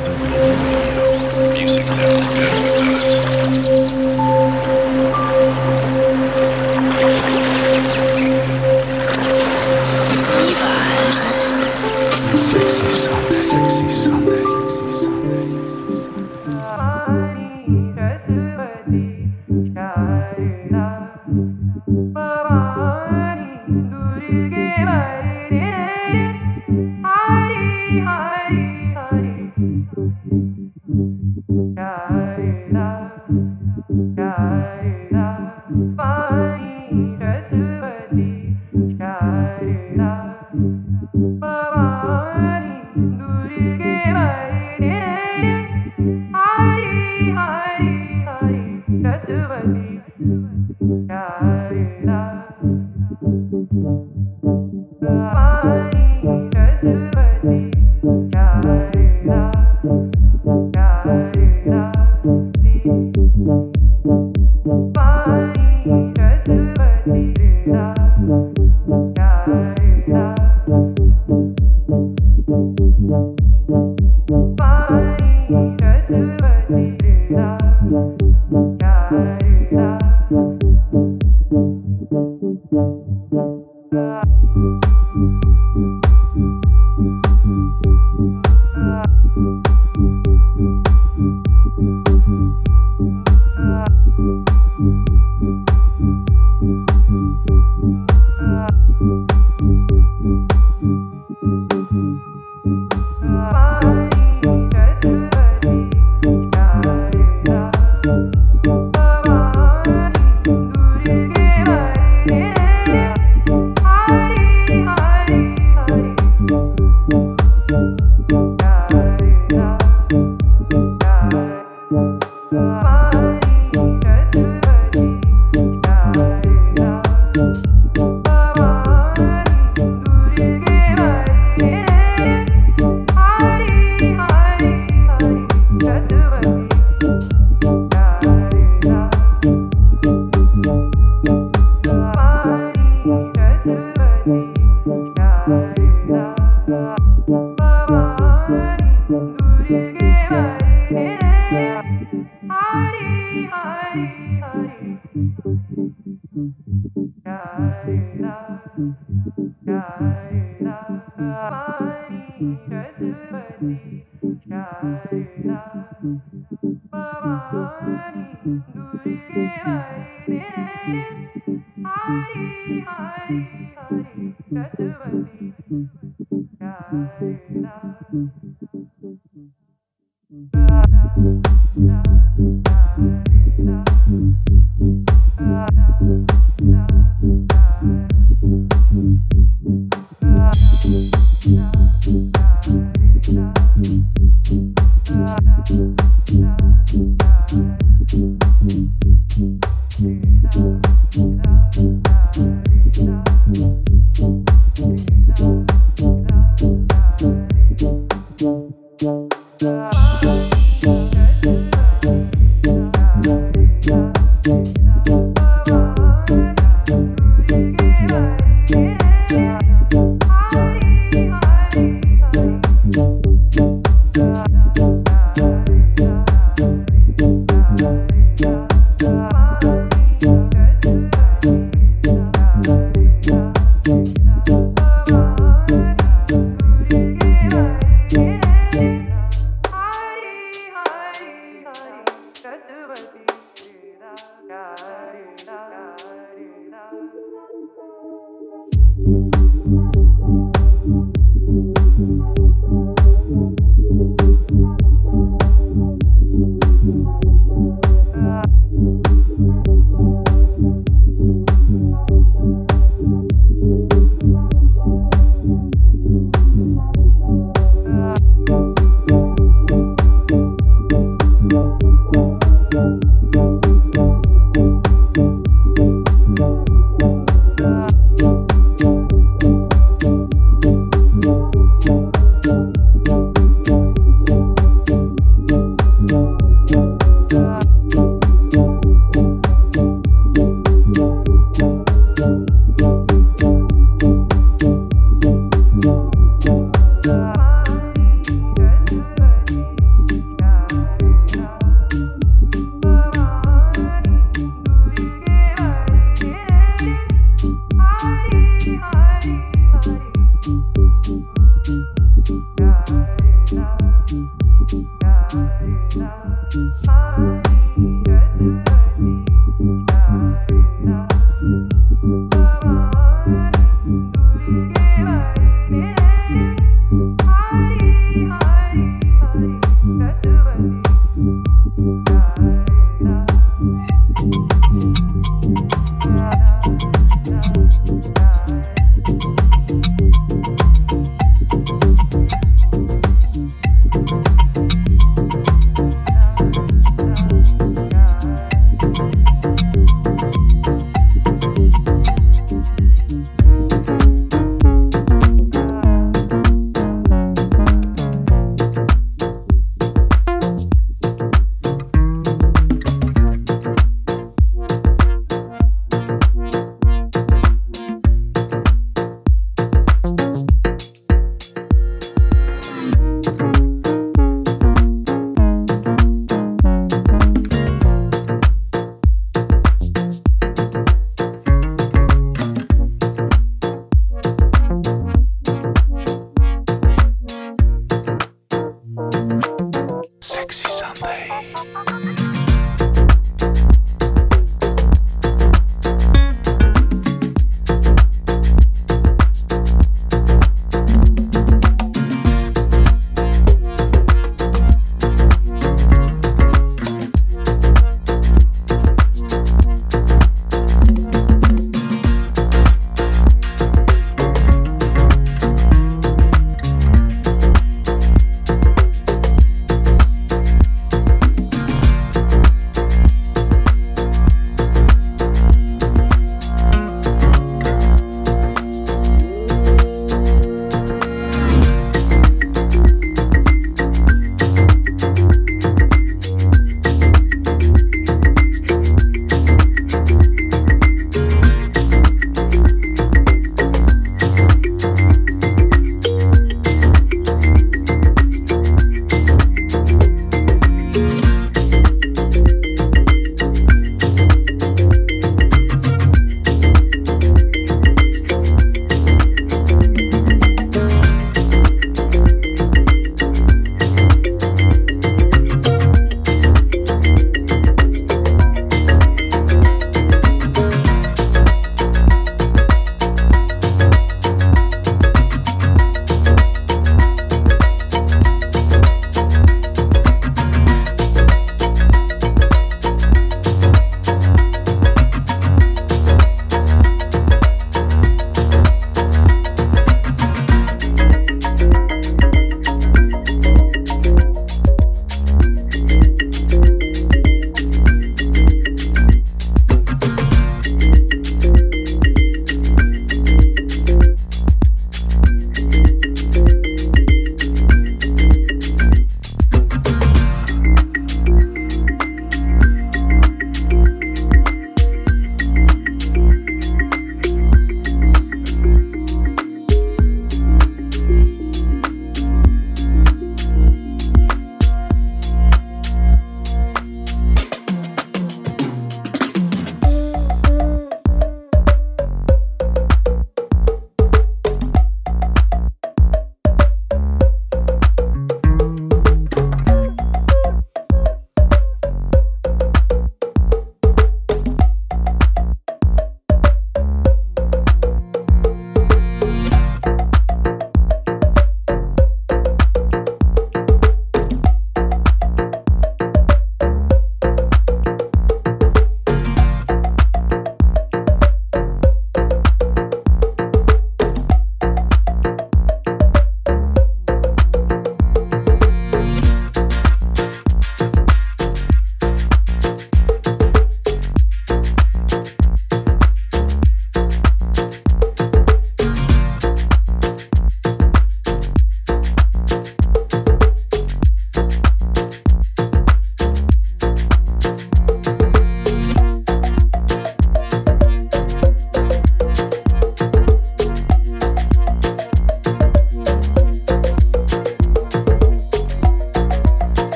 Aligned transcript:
Deus 0.00 0.08
incrível. 0.08 0.69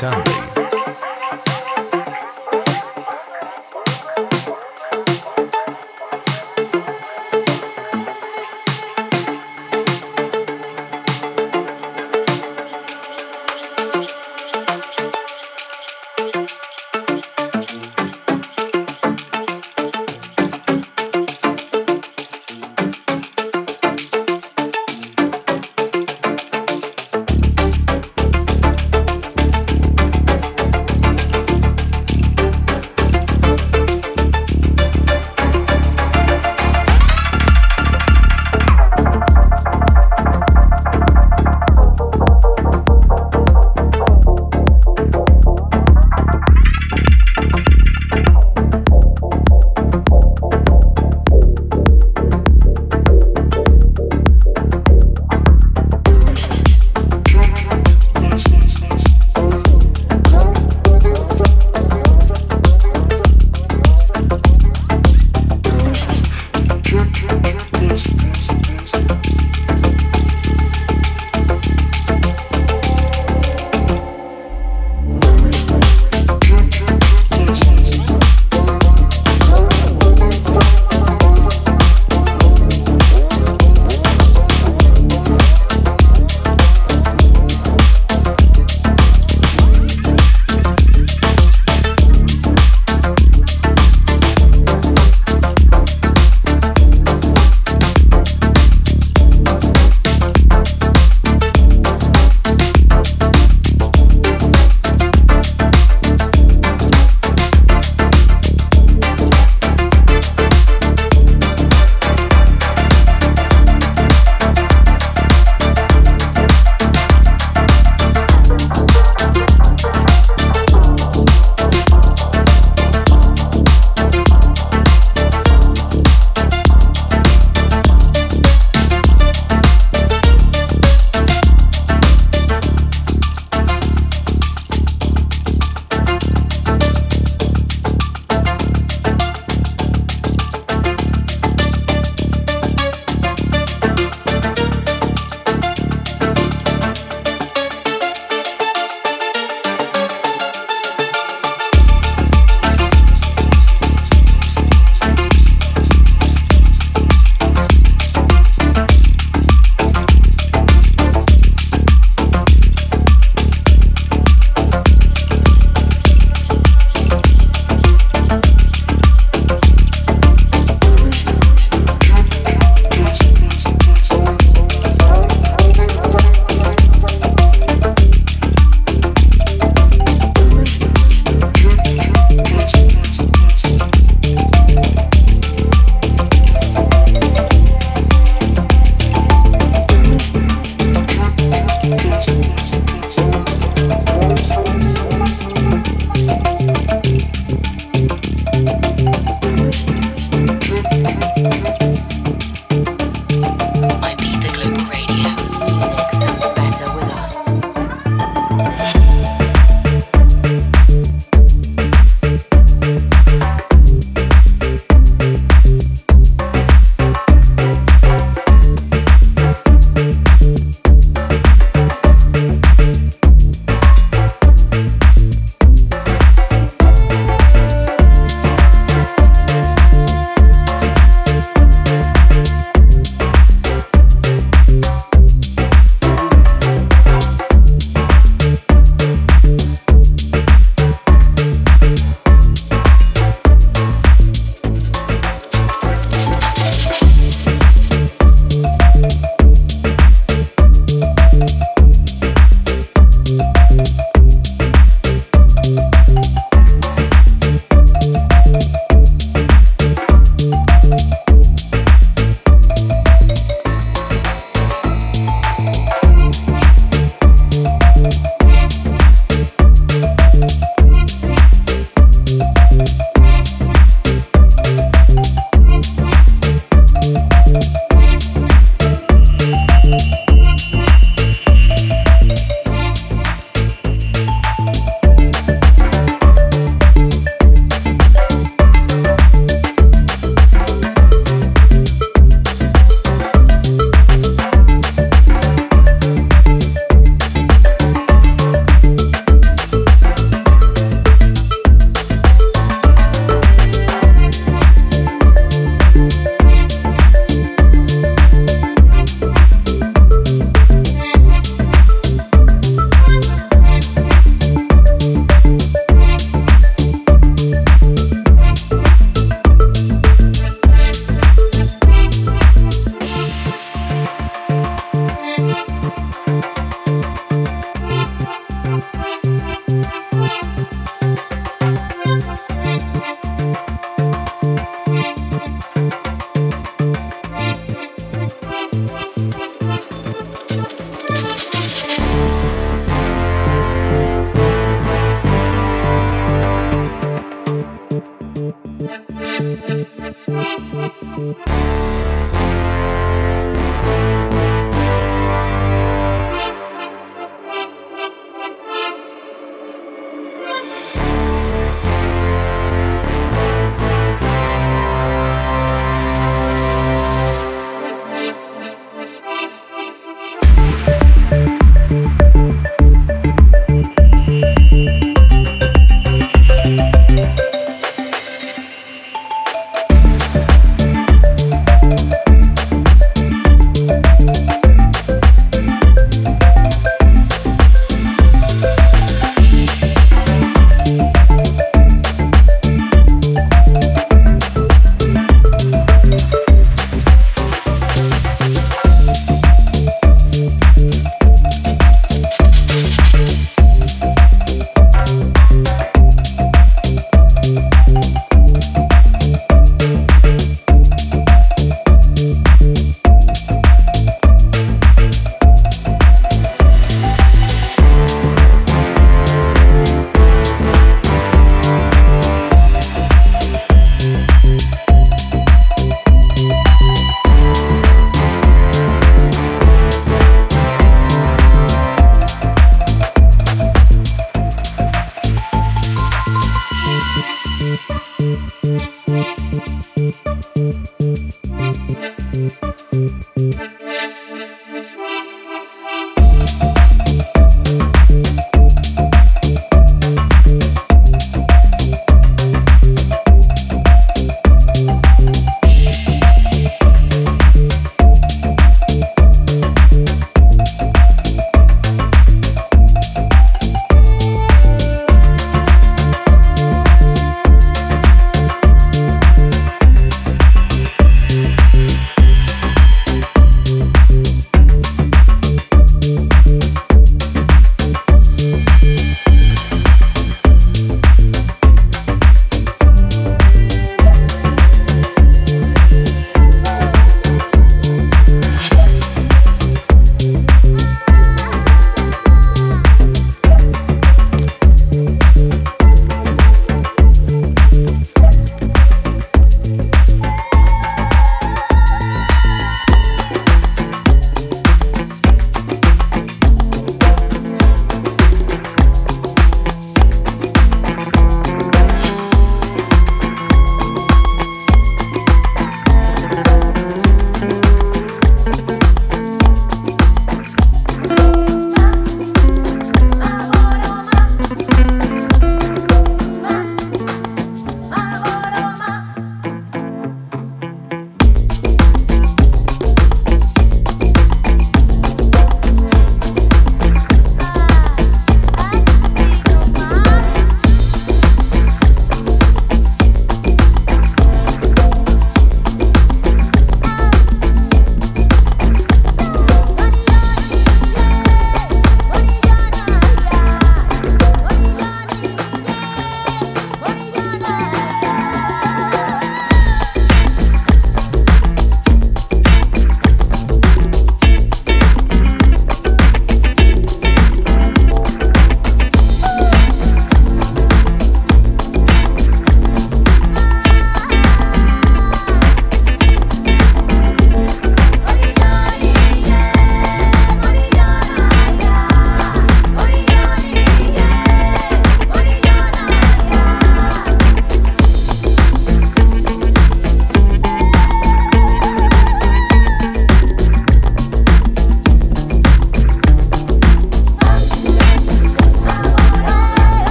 Sounding. 0.00 0.39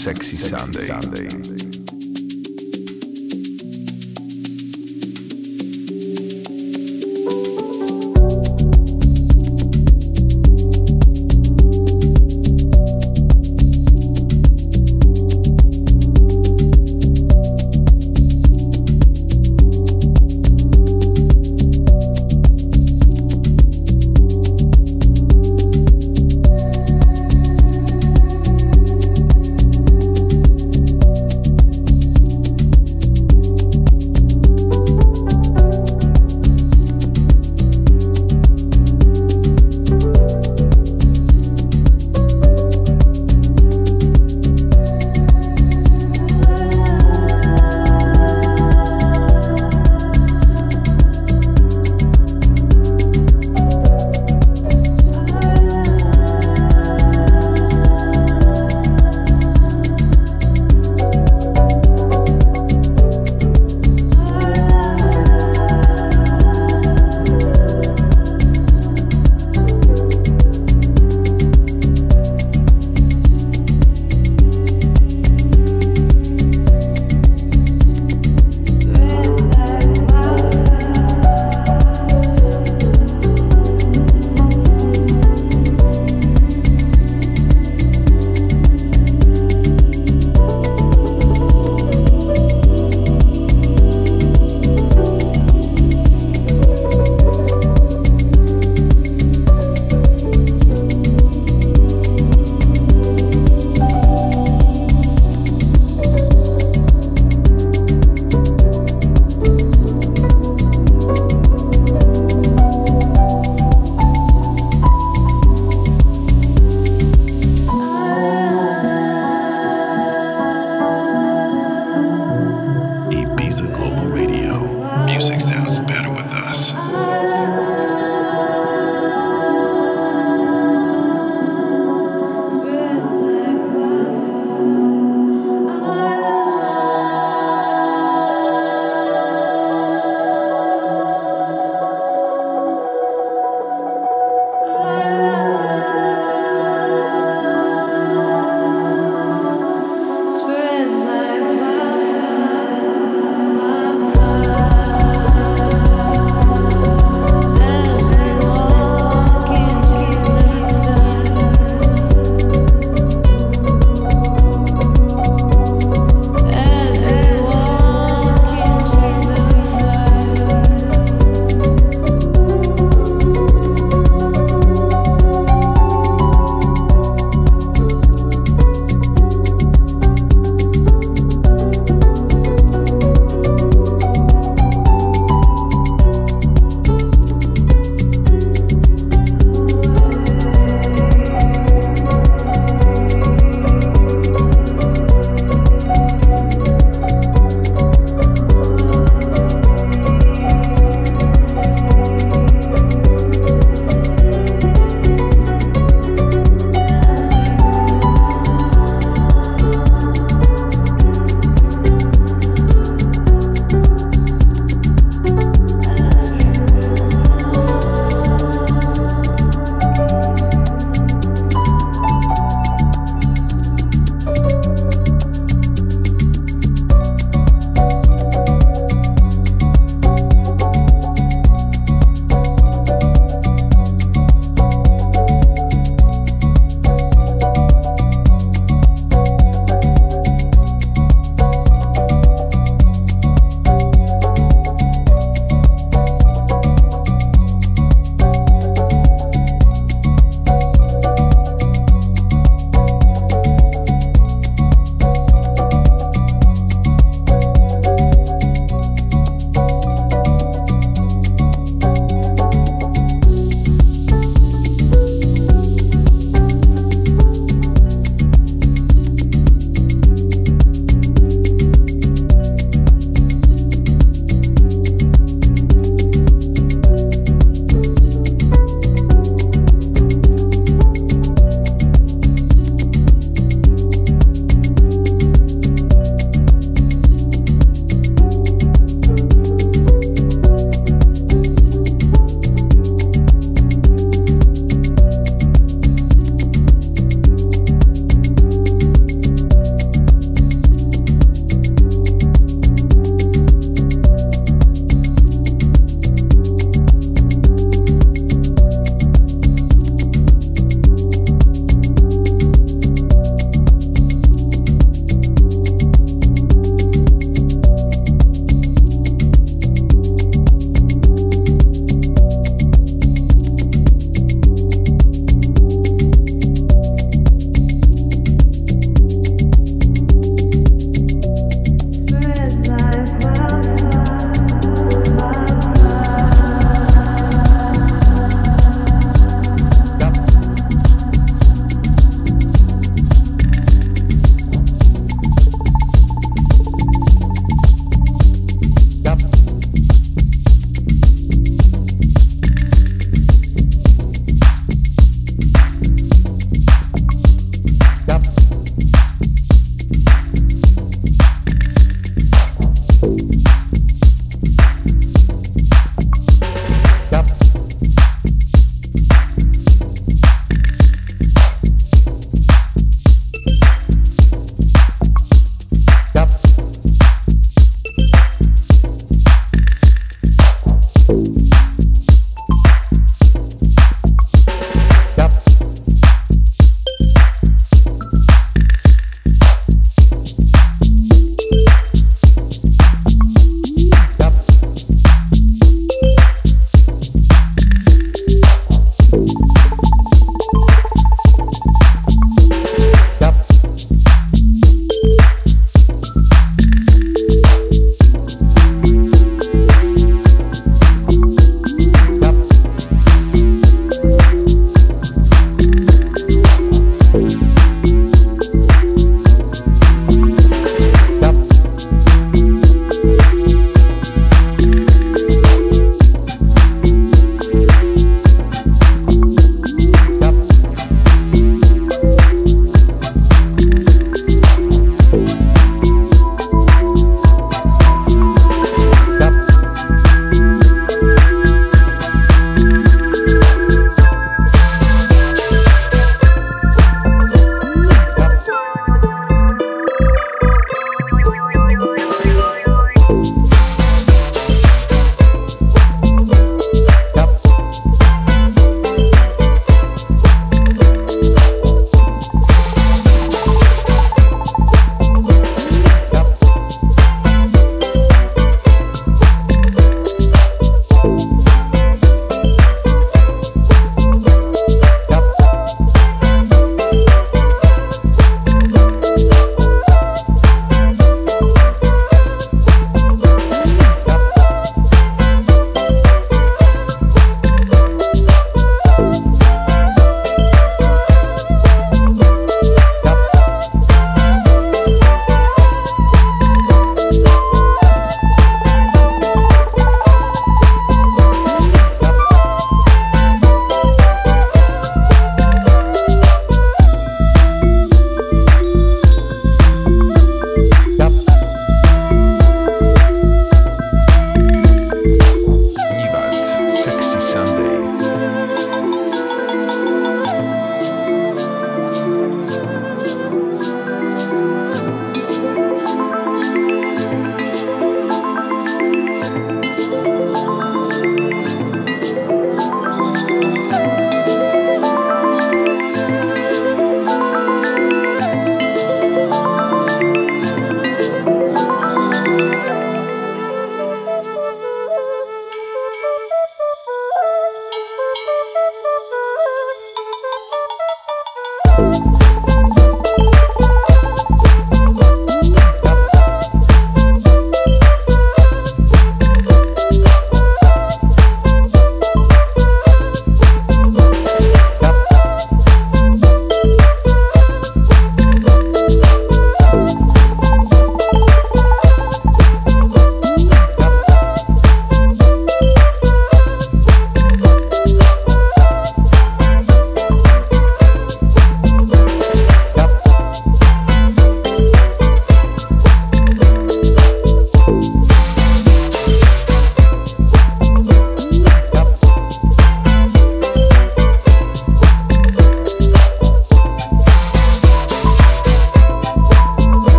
Sexy 0.00 0.38
Sunday. 0.38 0.69